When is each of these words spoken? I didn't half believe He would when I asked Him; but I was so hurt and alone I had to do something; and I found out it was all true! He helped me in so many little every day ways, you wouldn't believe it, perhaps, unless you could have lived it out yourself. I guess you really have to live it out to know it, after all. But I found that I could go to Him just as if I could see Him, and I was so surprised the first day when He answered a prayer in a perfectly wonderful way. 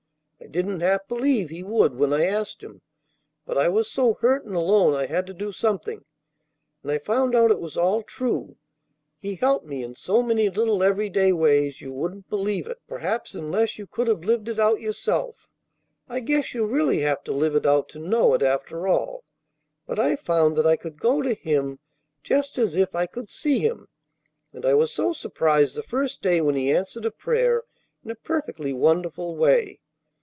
I 0.43 0.47
didn't 0.51 0.79
half 0.81 1.07
believe 1.07 1.49
He 1.49 1.63
would 1.63 1.95
when 1.95 2.11
I 2.11 2.25
asked 2.25 2.61
Him; 2.63 2.81
but 3.45 3.57
I 3.59 3.69
was 3.69 3.89
so 3.89 4.15
hurt 4.15 4.43
and 4.43 4.53
alone 4.55 4.93
I 4.95 5.05
had 5.05 5.25
to 5.27 5.33
do 5.35 5.51
something; 5.53 6.03
and 6.83 6.91
I 6.91 6.97
found 6.97 7.35
out 7.35 7.51
it 7.51 7.59
was 7.61 7.77
all 7.77 8.01
true! 8.03 8.57
He 9.19 9.35
helped 9.35 9.65
me 9.67 9.81
in 9.83 9.93
so 9.93 10.21
many 10.23 10.49
little 10.49 10.83
every 10.83 11.07
day 11.09 11.31
ways, 11.31 11.79
you 11.79 11.93
wouldn't 11.93 12.27
believe 12.29 12.65
it, 12.67 12.79
perhaps, 12.87 13.33
unless 13.35 13.77
you 13.77 13.85
could 13.87 14.07
have 14.07 14.23
lived 14.25 14.49
it 14.49 14.59
out 14.59 14.81
yourself. 14.81 15.47
I 16.09 16.19
guess 16.19 16.53
you 16.55 16.65
really 16.65 16.99
have 17.01 17.23
to 17.25 17.31
live 17.31 17.53
it 17.55 17.67
out 17.67 17.87
to 17.89 17.99
know 17.99 18.33
it, 18.33 18.41
after 18.41 18.87
all. 18.87 19.23
But 19.85 19.99
I 19.99 20.15
found 20.17 20.55
that 20.57 20.67
I 20.67 20.75
could 20.75 20.99
go 20.99 21.21
to 21.21 21.33
Him 21.35 21.79
just 22.23 22.57
as 22.57 22.75
if 22.75 22.93
I 22.95 23.05
could 23.05 23.29
see 23.29 23.59
Him, 23.59 23.87
and 24.51 24.65
I 24.65 24.73
was 24.73 24.91
so 24.91 25.13
surprised 25.13 25.75
the 25.75 25.83
first 25.83 26.21
day 26.21 26.41
when 26.41 26.55
He 26.55 26.75
answered 26.75 27.05
a 27.05 27.11
prayer 27.11 27.63
in 28.03 28.09
a 28.11 28.15
perfectly 28.15 28.73
wonderful 28.73 29.37
way. 29.37 29.79